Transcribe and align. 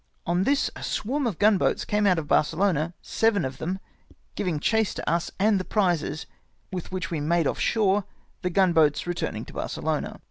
On 0.25 0.45
this 0.45 0.71
a 0.75 0.81
swarm 0.81 1.27
of 1.27 1.37
gun 1.37 1.59
boats 1.59 1.85
caine 1.85 2.07
out 2.07 2.17
of 2.17 2.27
Barcelona, 2.27 2.95
seven 3.03 3.45
of 3.45 3.59
them 3.59 3.77
giving 4.33 4.59
chase 4.59 4.95
to 4.95 5.07
us 5.07 5.29
and 5.37 5.59
the 5.59 5.63
prizes, 5.63 6.25
with 6.71 6.91
which 6.91 7.11
we 7.11 7.19
made 7.19 7.45
off 7.45 7.59
shore, 7.59 8.05
the 8.41 8.49
gun 8.49 8.73
boats 8.73 9.05
returning 9.05 9.45
to 9.45 9.53
Barcelona. 9.53 10.19